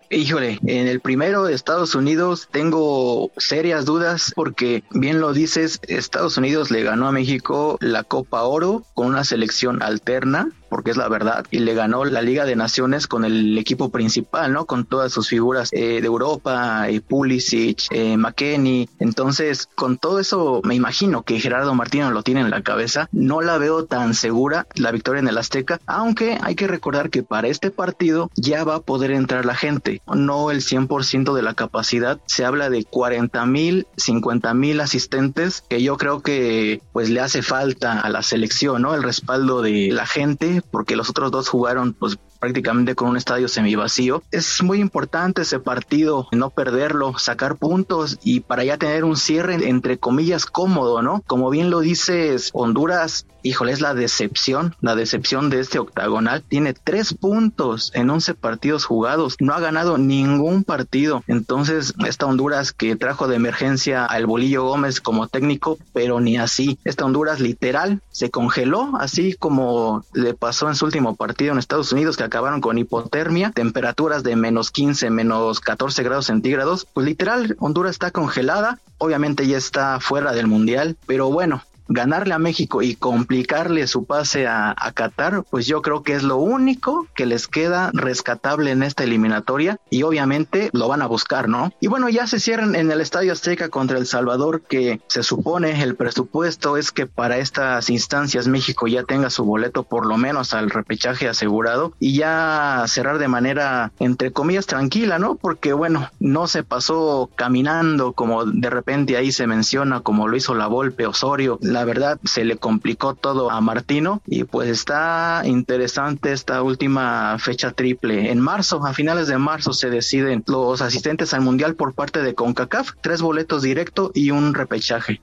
Híjole, 0.10 0.60
en 0.66 0.88
el 0.88 1.00
primero 1.00 1.46
de 1.46 1.54
Estados 1.54 1.96
Unidos 1.96 2.48
tengo 2.52 3.32
serias 3.38 3.86
dudas 3.86 4.32
porque 4.36 4.84
bien 4.92 5.20
lo 5.20 5.34
dices, 5.34 5.80
Estados 5.88 6.38
Unidos 6.38 6.70
le 6.70 6.84
ganó 6.84 7.08
a 7.08 7.12
México 7.12 7.78
la 7.82 8.04
Copa 8.04 8.44
Oro 8.44 8.84
con 8.94 9.08
una 9.08 9.24
selección 9.24 9.82
alterna 9.82 10.52
porque 10.76 10.92
es 10.92 10.98
la 10.98 11.08
verdad, 11.08 11.46
y 11.52 11.60
le 11.60 11.74
ganó 11.74 12.04
la 12.04 12.22
Liga 12.22 12.44
de 12.44 12.58
Naciones 12.58 13.08
con 13.08 13.24
el 13.24 13.58
equipo 13.58 13.92
principal, 13.92 14.52
¿no? 14.52 14.66
Con 14.66 14.84
todas 14.84 15.14
sus 15.14 15.30
figuras 15.30 15.70
eh, 15.72 16.02
de 16.02 16.06
Europa, 16.06 16.90
eh, 16.90 17.00
Pulisic, 17.00 17.84
eh, 17.92 18.18
McKenny. 18.18 18.90
Entonces, 19.00 19.70
con 19.74 19.98
todo 19.98 20.20
eso, 20.20 20.60
me 20.66 20.76
imagino 20.76 21.24
que 21.24 21.40
Gerardo 21.40 21.74
Martino 21.76 22.12
lo 22.12 22.24
tiene 22.24 22.42
en 22.42 22.50
la 22.50 22.62
cabeza. 22.62 23.08
No 23.14 23.40
la 23.40 23.58
veo 23.58 23.86
tan 23.86 24.14
segura 24.14 24.68
la 24.76 24.92
victoria 24.92 25.22
en 25.22 25.30
el 25.30 25.38
Azteca, 25.38 25.80
aunque 25.86 26.38
hay 26.42 26.56
que 26.56 26.68
recordar 26.68 27.10
que 27.10 27.24
para 27.24 27.48
este 27.48 27.72
partido 27.72 28.30
ya 28.36 28.66
va 28.66 28.76
a 28.76 28.82
poder 28.82 29.12
entrar 29.12 29.46
la 29.46 29.56
gente, 29.56 30.02
no 30.14 30.52
el 30.52 30.60
100% 30.60 31.34
de 31.34 31.42
la 31.42 31.54
capacidad. 31.54 32.20
Se 32.26 32.44
habla 32.44 32.70
de 32.70 32.84
40 32.84 33.46
mil, 33.46 33.88
50 33.96 34.54
mil 34.56 34.82
asistentes, 34.82 35.64
que 35.70 35.82
yo 35.82 35.96
creo 35.96 36.22
que 36.22 36.82
pues 36.92 37.10
le 37.10 37.22
hace 37.22 37.44
falta 37.44 38.02
a 38.02 38.10
la 38.10 38.24
selección, 38.24 38.82
¿no? 38.82 38.94
El 38.94 39.04
respaldo 39.04 39.62
de 39.62 39.92
la 39.94 40.06
gente 40.06 40.62
porque 40.72 40.96
los 40.96 41.10
otros 41.10 41.32
dos 41.32 41.50
jugaron 41.50 41.94
pues 41.94 42.18
prácticamente 42.40 42.96
con 42.96 43.10
un 43.10 43.18
estadio 43.18 43.48
semivacío. 43.48 44.22
Es 44.32 44.62
muy 44.62 44.80
importante 44.80 45.44
ese 45.44 45.60
partido, 45.60 46.28
no 46.32 46.50
perderlo, 46.50 47.18
sacar 47.18 47.56
puntos 47.56 48.20
y 48.24 48.42
para 48.42 48.64
ya 48.64 48.78
tener 48.78 49.04
un 49.04 49.18
cierre 49.18 49.56
entre 49.68 49.98
comillas 49.98 50.46
cómodo, 50.46 51.02
¿no? 51.02 51.24
Como 51.26 51.50
bien 51.50 51.70
lo 51.70 51.80
dices, 51.80 52.52
Honduras, 52.54 53.26
híjole, 53.46 53.72
es 53.72 53.80
la 53.80 53.94
decepción, 53.94 54.76
la 54.82 54.96
decepción 54.96 55.50
de 55.50 55.60
este 55.60 55.78
octagonal. 55.78 56.42
Tiene 56.42 56.74
tres 56.74 57.14
puntos 57.14 57.92
en 57.94 58.10
11 58.10 58.34
partidos 58.34 58.86
jugados, 58.86 59.36
no 59.40 59.54
ha 59.54 59.60
ganado 59.60 59.98
ningún 60.00 60.64
partido. 60.64 61.24
Entonces, 61.28 61.94
esta 62.06 62.26
Honduras 62.26 62.74
que 62.74 62.96
trajo 62.96 63.28
de 63.28 63.36
emergencia 63.36 64.04
al 64.04 64.26
Bolillo 64.26 64.64
Gómez 64.64 65.00
como 65.00 65.28
técnico, 65.28 65.78
pero 65.94 66.20
ni 66.20 66.38
así. 66.38 66.80
Esta 66.84 67.06
Honduras 67.06 67.40
literal 67.40 68.02
se 68.10 68.32
congeló, 68.32 68.94
así 69.00 69.34
como 69.34 70.04
le 70.14 70.34
pasó 70.34 70.68
en 70.68 70.76
su 70.76 70.86
último 70.86 71.16
partido 71.16 71.52
en 71.52 71.60
Estados 71.60 71.92
Unidos, 71.92 72.18
que 72.18 72.24
acabaron 72.24 72.62
con 72.62 72.80
hipotermia, 72.80 73.52
temperaturas 73.52 74.24
de 74.24 74.36
menos 74.36 74.72
15, 74.72 75.12
menos 75.12 75.60
14 75.60 76.02
grados 76.02 76.26
centígrados. 76.26 76.88
Pues 76.94 77.06
literal, 77.06 77.56
Honduras 77.60 77.92
está 77.92 78.10
congelada, 78.10 78.80
obviamente 78.98 79.46
ya 79.46 79.58
está 79.58 80.00
fuera 80.00 80.34
del 80.34 80.48
mundial, 80.48 80.98
pero 81.06 81.30
bueno, 81.30 81.62
ganarle 81.88 82.34
a 82.34 82.40
México 82.40 82.82
y 82.82 82.96
complicarle 82.96 83.88
su 83.88 84.06
pase 84.06 84.48
a, 84.48 84.76
Qatar, 84.94 85.44
pues 85.50 85.68
yo 85.68 85.82
creo 85.82 86.04
que 86.04 86.14
es 86.14 86.24
lo 86.24 86.38
único 86.38 87.08
que 87.16 87.26
les 87.26 87.48
queda 87.48 87.92
rescatable 87.94 88.72
en 88.72 88.82
esta 88.82 89.04
eliminatoria 89.04 89.78
y 89.90 90.04
obviamente 90.04 90.70
lo 90.72 90.88
van 90.88 91.02
a 91.02 91.08
buscar, 91.08 91.50
¿no? 91.50 91.74
Y 91.82 91.88
bueno, 91.88 92.08
ya 92.08 92.28
se 92.28 92.40
cierran 92.40 92.76
en 92.76 92.92
el 92.92 93.02
Estadio 93.02 93.34
Azteca 93.34 93.68
contra 93.70 93.98
El 93.98 94.08
Salvador, 94.08 94.62
que 94.62 95.02
se 95.08 95.24
supone 95.24 95.84
el 95.84 95.96
presupuesto 95.96 96.78
es 96.78 96.92
que 96.92 97.08
para 97.08 97.38
estas 97.38 97.90
instancias 97.90 98.48
México 98.48 98.88
ya 98.88 99.04
tenga 99.04 99.30
su 99.30 99.44
boleto 99.44 99.84
por 99.84 100.06
lo 100.06 100.18
menos 100.18 100.54
al 100.54 100.70
repechaje 100.70 101.28
asegurado 101.28 101.94
y 102.00 102.18
ya 102.18 102.84
cerrar 102.88 103.18
de 103.18 103.28
manera 103.28 103.92
entre 104.00 104.32
comillas 104.32 104.66
tranquila, 104.66 105.20
¿no? 105.20 105.36
Porque 105.36 105.74
bueno, 105.74 106.10
no 106.20 106.48
se 106.48 106.64
pasó 106.64 107.30
caminando 107.36 108.14
como 108.14 108.46
de 108.46 108.70
repente 108.70 109.18
ahí 109.18 109.32
se 109.32 109.48
menciona 109.48 110.02
como 110.02 110.28
lo 110.28 110.38
hizo 110.38 110.56
la 110.56 110.68
Volpe 110.68 111.06
Osorio 111.06 111.58
la 111.76 111.84
verdad 111.84 112.18
se 112.24 112.46
le 112.46 112.56
complicó 112.56 113.16
todo 113.16 113.52
a 113.52 113.60
Martino 113.60 114.22
y 114.26 114.46
pues 114.46 114.70
está 114.70 115.42
interesante 115.44 116.32
esta 116.32 116.64
última 116.64 117.38
fecha 117.38 117.72
triple. 117.72 118.32
En 118.32 118.40
marzo, 118.40 118.86
a 118.86 118.94
finales 118.94 119.28
de 119.28 119.38
marzo 119.38 119.74
se 119.74 119.90
deciden 119.90 120.42
los 120.48 120.82
asistentes 120.82 121.34
al 121.34 121.42
mundial 121.42 121.76
por 121.76 121.94
parte 121.94 122.22
de 122.22 122.34
CONCACAF, 122.34 122.92
tres 123.02 123.22
boletos 123.22 123.62
directo 123.62 124.12
y 124.14 124.32
un 124.32 124.54
repechaje. 124.54 125.20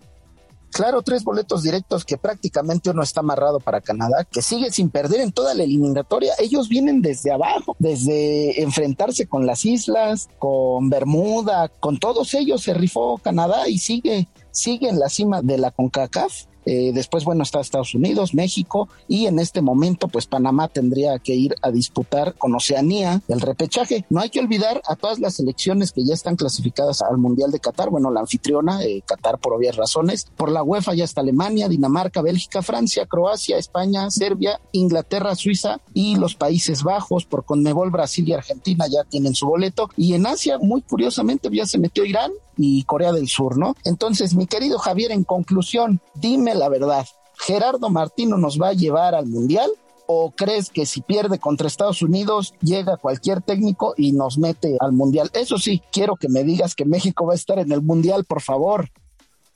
Claro, 0.72 1.00
tres 1.00 1.24
boletos 1.24 1.62
directos 1.62 2.04
que 2.04 2.18
prácticamente 2.18 2.90
uno 2.90 3.02
está 3.02 3.20
amarrado 3.20 3.58
para 3.58 3.80
Canadá, 3.80 4.24
que 4.30 4.42
sigue 4.42 4.70
sin 4.70 4.90
perder 4.90 5.20
en 5.20 5.32
toda 5.32 5.54
la 5.54 5.64
eliminatoria. 5.64 6.34
Ellos 6.38 6.68
vienen 6.68 7.00
desde 7.00 7.30
abajo, 7.30 7.76
desde 7.78 8.62
enfrentarse 8.62 9.26
con 9.26 9.46
las 9.46 9.64
islas, 9.64 10.28
con 10.38 10.90
Bermuda, 10.90 11.68
con 11.68 11.98
todos 11.98 12.34
ellos 12.34 12.62
se 12.62 12.74
rifó 12.74 13.16
Canadá 13.18 13.68
y 13.68 13.78
sigue 13.78 14.28
sigue 14.52 14.88
en 14.88 15.00
la 15.00 15.08
cima 15.08 15.42
de 15.42 15.58
la 15.58 15.70
CONCACAF 15.70 16.46
eh, 16.64 16.92
después, 16.94 17.24
bueno, 17.24 17.42
está 17.42 17.60
Estados 17.60 17.94
Unidos, 17.94 18.34
México 18.34 18.88
y 19.08 19.26
en 19.26 19.38
este 19.38 19.60
momento, 19.60 20.08
pues 20.08 20.26
Panamá 20.26 20.68
tendría 20.68 21.18
que 21.18 21.34
ir 21.34 21.54
a 21.62 21.70
disputar 21.70 22.34
con 22.34 22.54
Oceanía 22.54 23.20
el 23.28 23.40
repechaje. 23.40 24.04
No 24.10 24.20
hay 24.20 24.30
que 24.30 24.40
olvidar 24.40 24.82
a 24.86 24.96
todas 24.96 25.18
las 25.18 25.34
selecciones 25.34 25.92
que 25.92 26.04
ya 26.04 26.14
están 26.14 26.36
clasificadas 26.36 27.02
al 27.02 27.18
Mundial 27.18 27.50
de 27.50 27.60
Qatar. 27.60 27.90
Bueno, 27.90 28.10
la 28.10 28.20
anfitriona, 28.20 28.82
eh, 28.84 29.02
Qatar 29.04 29.38
por 29.38 29.54
obvias 29.54 29.76
razones. 29.76 30.26
Por 30.36 30.50
la 30.50 30.62
UEFA 30.62 30.94
ya 30.94 31.04
está 31.04 31.20
Alemania, 31.20 31.68
Dinamarca, 31.68 32.22
Bélgica, 32.22 32.62
Francia, 32.62 33.06
Croacia, 33.06 33.58
España, 33.58 34.10
Serbia, 34.10 34.60
Inglaterra, 34.72 35.34
Suiza 35.34 35.80
y 35.94 36.16
los 36.16 36.34
Países 36.34 36.82
Bajos. 36.82 37.24
Por 37.24 37.44
Conmebol, 37.44 37.90
Brasil 37.90 38.28
y 38.28 38.32
Argentina 38.32 38.86
ya 38.88 39.04
tienen 39.04 39.34
su 39.34 39.46
boleto. 39.46 39.90
Y 39.96 40.14
en 40.14 40.26
Asia, 40.26 40.58
muy 40.58 40.82
curiosamente, 40.82 41.48
ya 41.52 41.66
se 41.66 41.78
metió 41.78 42.04
Irán 42.04 42.32
y 42.56 42.82
Corea 42.84 43.12
del 43.12 43.28
Sur, 43.28 43.58
¿no? 43.58 43.76
Entonces, 43.84 44.34
mi 44.34 44.46
querido 44.46 44.78
Javier, 44.78 45.10
en 45.12 45.24
conclusión, 45.24 46.00
dime 46.14 46.51
la 46.54 46.68
verdad, 46.68 47.06
¿Gerardo 47.38 47.90
Martino 47.90 48.36
nos 48.36 48.60
va 48.60 48.68
a 48.68 48.72
llevar 48.74 49.14
al 49.14 49.26
Mundial 49.26 49.70
¿O 50.06 50.30
crees 50.30 50.70
que 50.70 50.84
si 50.84 51.00
pierde 51.00 51.38
contra 51.38 51.66
Estados 51.66 52.02
Unidos 52.02 52.54
llega 52.60 52.96
cualquier 52.96 53.40
técnico 53.40 53.94
y 53.96 54.12
nos 54.12 54.36
mete 54.36 54.76
al 54.80 54.92
Mundial? 54.92 55.30
Eso 55.32 55.58
sí, 55.58 55.82
quiero 55.92 56.16
que 56.16 56.28
me 56.28 56.44
digas 56.44 56.74
que 56.74 56.84
México 56.84 57.26
va 57.26 57.32
a 57.32 57.36
estar 57.36 57.58
en 57.58 57.72
el 57.72 57.82
Mundial, 57.82 58.24
por 58.24 58.42
favor. 58.42 58.90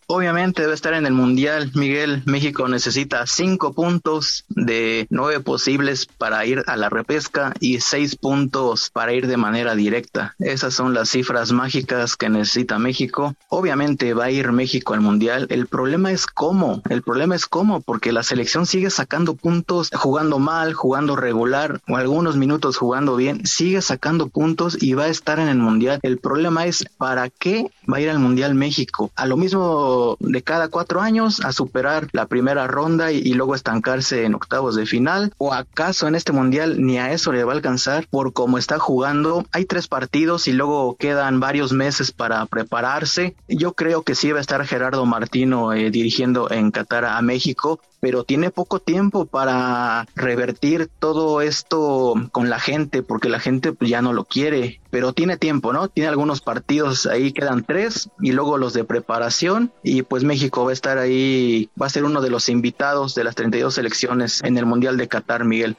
Obviamente 0.08 0.62
debe 0.62 0.74
estar 0.74 0.94
en 0.94 1.04
el 1.04 1.12
Mundial, 1.12 1.72
Miguel. 1.74 2.22
México 2.26 2.68
necesita 2.68 3.26
cinco 3.26 3.72
puntos 3.72 4.44
de 4.48 5.08
nueve 5.10 5.40
posibles 5.40 6.06
para 6.06 6.46
ir 6.46 6.62
a 6.68 6.76
la 6.76 6.88
repesca 6.88 7.52
y 7.58 7.80
seis 7.80 8.14
puntos 8.14 8.90
para 8.90 9.12
ir 9.14 9.26
de 9.26 9.36
manera 9.36 9.74
directa. 9.74 10.36
Esas 10.38 10.74
son 10.74 10.94
las 10.94 11.10
cifras 11.10 11.50
mágicas 11.50 12.16
que 12.16 12.28
necesita 12.28 12.78
México. 12.78 13.34
Obviamente 13.48 14.14
va 14.14 14.26
a 14.26 14.30
ir 14.30 14.52
México 14.52 14.94
al 14.94 15.00
Mundial. 15.00 15.48
El 15.50 15.66
problema 15.66 16.12
es 16.12 16.28
cómo. 16.28 16.82
El 16.88 17.02
problema 17.02 17.34
es 17.34 17.46
cómo, 17.46 17.80
porque 17.80 18.12
la 18.12 18.22
selección 18.22 18.64
sigue 18.64 18.90
sacando 18.90 19.34
puntos, 19.34 19.90
jugando 19.92 20.38
mal, 20.38 20.72
jugando 20.72 21.16
regular 21.16 21.80
o 21.88 21.96
algunos 21.96 22.36
minutos 22.36 22.76
jugando 22.76 23.16
bien. 23.16 23.44
Sigue 23.44 23.82
sacando 23.82 24.28
puntos 24.28 24.80
y 24.80 24.94
va 24.94 25.04
a 25.04 25.08
estar 25.08 25.40
en 25.40 25.48
el 25.48 25.58
Mundial. 25.58 25.98
El 26.02 26.18
problema 26.18 26.66
es 26.66 26.84
para 26.96 27.28
qué 27.28 27.72
va 27.92 27.96
a 27.96 28.00
ir 28.00 28.10
al 28.10 28.20
Mundial 28.20 28.54
México. 28.54 29.10
A 29.16 29.26
lo 29.26 29.36
mismo 29.36 29.95
de 30.20 30.42
cada 30.42 30.68
cuatro 30.68 31.00
años 31.00 31.40
a 31.44 31.52
superar 31.52 32.08
la 32.12 32.26
primera 32.26 32.66
ronda 32.66 33.12
y, 33.12 33.34
luego 33.36 33.54
estancarse 33.54 34.24
en 34.24 34.34
octavos 34.34 34.76
de 34.76 34.86
final? 34.86 35.32
¿O 35.38 35.52
acaso 35.52 36.08
en 36.08 36.14
este 36.14 36.32
mundial 36.32 36.84
ni 36.84 36.98
a 36.98 37.12
eso 37.12 37.32
le 37.32 37.44
va 37.44 37.52
a 37.52 37.56
alcanzar 37.56 38.06
por 38.08 38.32
cómo 38.32 38.58
está 38.58 38.78
jugando? 38.78 39.44
Hay 39.52 39.66
tres 39.66 39.88
partidos 39.88 40.48
y 40.48 40.52
luego 40.52 40.96
quedan 40.96 41.40
varios 41.40 41.72
meses 41.72 42.12
para 42.12 42.46
prepararse. 42.46 43.36
Yo 43.48 43.74
creo 43.74 44.02
que 44.02 44.14
sí 44.14 44.32
va 44.32 44.38
a 44.38 44.40
estar 44.40 44.64
Gerardo 44.66 45.04
Martino 45.04 45.72
eh, 45.72 45.90
dirigiendo 45.90 46.50
en 46.50 46.70
Qatar 46.70 47.04
a 47.04 47.20
México 47.20 47.80
pero 48.00 48.22
tiene 48.24 48.50
poco 48.50 48.78
tiempo 48.78 49.26
para 49.26 50.06
revertir 50.14 50.88
todo 51.00 51.40
esto 51.40 52.14
con 52.30 52.48
la 52.48 52.60
gente, 52.60 53.02
porque 53.02 53.28
la 53.28 53.40
gente 53.40 53.74
ya 53.80 54.02
no 54.02 54.12
lo 54.12 54.24
quiere, 54.24 54.80
pero 54.96 55.12
tiene 55.12 55.36
tiempo, 55.36 55.74
¿no? 55.74 55.88
Tiene 55.88 56.08
algunos 56.08 56.40
partidos, 56.40 57.04
ahí 57.04 57.30
quedan 57.30 57.66
tres, 57.66 58.08
y 58.18 58.32
luego 58.32 58.56
los 58.56 58.72
de 58.72 58.82
preparación, 58.82 59.70
y 59.82 60.00
pues 60.00 60.24
México 60.24 60.64
va 60.64 60.70
a 60.70 60.72
estar 60.72 60.96
ahí, 60.96 61.68
va 61.78 61.84
a 61.84 61.90
ser 61.90 62.04
uno 62.04 62.22
de 62.22 62.30
los 62.30 62.48
invitados 62.48 63.14
de 63.14 63.22
las 63.22 63.34
32 63.34 63.74
selecciones 63.74 64.42
en 64.42 64.56
el 64.56 64.64
Mundial 64.64 64.96
de 64.96 65.06
Qatar, 65.06 65.44
Miguel. 65.44 65.76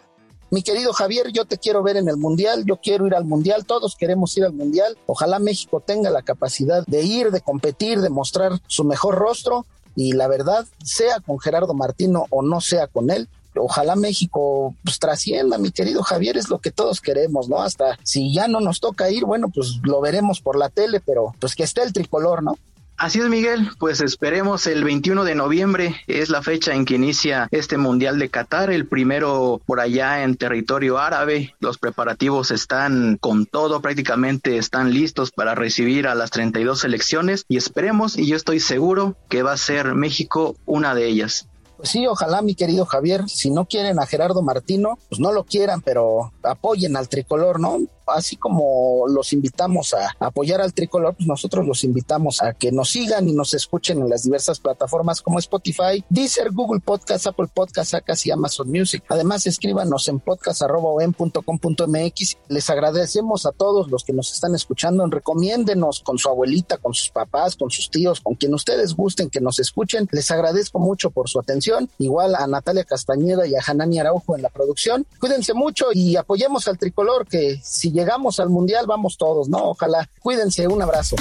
Mi 0.52 0.62
querido 0.62 0.94
Javier, 0.94 1.32
yo 1.34 1.46
te 1.46 1.58
quiero 1.58 1.82
ver 1.82 1.98
en 1.98 2.08
el 2.10 2.18
Mundial, 2.18 2.64
yo 2.68 2.78
quiero 2.78 3.08
ir 3.08 3.16
al 3.16 3.26
Mundial, 3.26 3.66
todos 3.66 3.96
queremos 3.96 4.38
ir 4.38 4.46
al 4.46 4.54
Mundial. 4.54 4.96
Ojalá 5.08 5.40
México 5.40 5.82
tenga 5.84 6.12
la 6.12 6.22
capacidad 6.22 6.86
de 6.86 7.02
ir, 7.02 7.32
de 7.32 7.42
competir, 7.42 8.02
de 8.02 8.12
mostrar 8.12 8.52
su 8.68 8.84
mejor 8.84 9.16
rostro 9.16 9.66
y 9.96 10.12
la 10.12 10.28
verdad, 10.28 10.68
sea 10.84 11.22
con 11.22 11.40
Gerardo 11.40 11.74
Martino 11.74 12.28
o 12.30 12.44
no 12.44 12.62
sea 12.62 12.86
con 12.86 13.10
él, 13.10 13.28
ojalá 13.60 13.96
México 13.96 14.76
pues 14.84 15.00
trascienda, 15.00 15.58
mi 15.58 15.72
querido 15.72 16.04
Javier, 16.04 16.38
es 16.38 16.50
lo 16.50 16.60
que 16.60 16.72
todos 16.72 17.02
queremos, 17.02 17.50
¿no? 17.50 17.62
Hasta 17.62 17.98
si 18.04 18.34
ya 18.34 18.48
no 18.48 18.60
nos 18.60 18.80
toca 18.80 19.10
ir, 19.10 19.26
bueno, 19.26 19.50
pues 19.50 19.80
lo 19.84 20.02
veremos 20.02 20.42
por 20.42 20.58
la 20.58 20.70
tele, 20.70 21.00
pero 21.00 21.34
pues 21.40 21.56
que 21.56 21.64
esté 21.64 21.84
el 21.84 21.94
tricolor, 21.94 22.44
¿no? 22.44 22.58
Así 22.98 23.20
es, 23.20 23.30
Miguel. 23.30 23.70
Pues 23.78 24.02
esperemos 24.02 24.66
el 24.66 24.84
21 24.84 25.24
de 25.24 25.36
noviembre 25.36 26.02
es 26.08 26.30
la 26.30 26.42
fecha 26.42 26.74
en 26.74 26.84
que 26.84 26.96
inicia 26.96 27.48
este 27.52 27.78
Mundial 27.78 28.18
de 28.18 28.30
Qatar, 28.30 28.72
el 28.72 28.88
primero 28.88 29.62
por 29.68 29.80
allá 29.80 30.24
en 30.24 30.36
territorio 30.36 30.98
árabe. 30.98 31.54
Los 31.60 31.78
preparativos 31.78 32.50
están 32.50 33.18
con 33.18 33.46
todo, 33.46 33.82
prácticamente 33.82 34.58
están 34.58 34.96
listos 34.96 35.30
para 35.30 35.54
recibir 35.54 36.08
a 36.08 36.16
las 36.16 36.32
32 36.32 36.80
selecciones 36.80 37.46
y 37.48 37.58
esperemos, 37.58 38.18
y 38.18 38.26
yo 38.26 38.36
estoy 38.36 38.60
seguro 38.60 39.16
que 39.30 39.44
va 39.44 39.52
a 39.52 39.58
ser 39.58 39.94
México 39.94 40.56
una 40.66 40.96
de 40.96 41.06
ellas. 41.06 41.48
Pues 41.78 41.90
sí, 41.90 42.08
ojalá, 42.08 42.42
mi 42.42 42.56
querido 42.56 42.86
Javier, 42.86 43.30
si 43.30 43.52
no 43.52 43.66
quieren 43.66 44.00
a 44.00 44.08
Gerardo 44.08 44.42
Martino, 44.42 44.98
pues 45.10 45.20
no 45.20 45.32
lo 45.32 45.44
quieran, 45.44 45.82
pero 45.82 46.32
apoyen 46.42 46.98
al 46.98 47.08
tricolor, 47.08 47.60
¿no? 47.60 47.78
Así 48.08 48.36
como 48.36 49.06
los 49.08 49.34
invitamos 49.34 49.94
a 49.94 50.16
apoyar 50.20 50.62
al 50.62 50.74
tricolor, 50.74 51.16
pues 51.16 51.28
nosotros 51.28 51.66
los 51.66 51.84
invitamos 51.84 52.42
a 52.42 52.54
que 52.54 52.72
nos 52.72 52.92
sigan 52.92 53.28
y 53.28 53.34
nos 53.34 53.54
escuchen 53.54 54.02
en 54.02 54.10
las 54.10 54.24
diversas 54.24 54.60
plataformas 54.60 55.22
como 55.22 55.40
Spotify, 55.40 56.04
Deezer, 56.10 56.52
Google 56.52 56.80
Podcast, 56.80 57.28
Apple 57.28 57.48
Podcast, 57.54 57.94
Acas 57.94 58.26
y 58.26 58.32
Amazon 58.32 58.70
Music. 58.70 59.04
Además, 59.10 59.46
escríbanos 59.48 60.08
en 60.08 60.20
podcast.com.mx. 60.20 62.38
Les 62.48 62.70
agradecemos 62.70 63.46
a 63.46 63.52
todos 63.52 63.90
los 63.90 64.04
que 64.04 64.14
nos 64.14 64.32
están 64.32 64.56
escuchando. 64.56 65.06
Recomiéndenos 65.08 66.02
con 66.02 66.18
su 66.18 66.30
abuelita, 66.30 66.78
con 66.78 66.94
sus 66.94 67.10
papás, 67.10 67.56
con 67.56 67.70
sus 67.70 67.90
tíos, 67.90 68.22
con 68.22 68.36
quien 68.36 68.54
ustedes 68.54 68.96
gusten 68.96 69.30
que 69.30 69.42
nos 69.42 69.60
escuchen. 69.60 70.08
Les 70.12 70.30
agradezco 70.32 70.80
mucho 70.80 71.12
por 71.12 71.30
su 71.30 71.40
atención. 71.40 71.90
Igual 71.98 72.36
a 72.36 72.48
Natalia 72.48 72.84
Castañeda 72.84 73.48
y 73.48 73.56
a 73.56 73.62
Hanani 73.66 74.00
Araujo 74.00 74.36
en 74.36 74.42
la 74.42 74.50
producción. 74.50 75.06
Cuídense 75.20 75.54
mucho 75.54 75.88
y 75.94 76.16
apoyemos 76.16 76.68
al 76.68 76.78
tricolor 76.78 77.28
que 77.28 77.60
si 77.64 77.92
llegamos 77.98 78.40
al 78.40 78.50
Mundial, 78.50 78.86
vamos 78.88 79.18
todos, 79.18 79.50
¿no? 79.50 79.72
Ojalá. 79.72 80.08
Cuídense, 80.20 80.68
un 80.68 80.82
abrazo. 80.82 81.16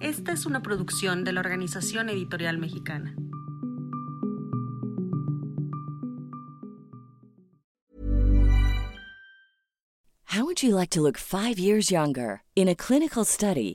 Esta 0.00 0.32
es 0.32 0.44
una 0.44 0.60
producción 0.62 1.24
de 1.24 1.32
la 1.32 1.40
Organización 1.40 2.10
Editorial 2.10 2.58
Mexicana. 2.58 3.14
How 10.24 10.44
would 10.44 10.62
you 10.62 10.76
like 10.76 10.90
to 10.90 11.00
look 11.00 11.18
five 11.18 11.58
years 11.58 11.90
younger? 11.90 12.42
In 12.54 12.68
a 12.68 12.74
clinical 12.74 13.24
study, 13.24 13.74